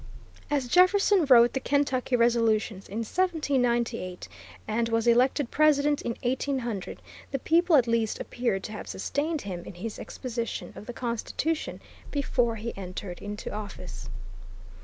[0.49, 4.27] As Jefferson wrote the Kentucky Resolutions in 1798
[4.67, 9.63] and was elected President in 1800, the people at least appeared to have sustained him
[9.63, 11.79] in his exposition of the Constitution,
[12.09, 14.09] before he entered into office.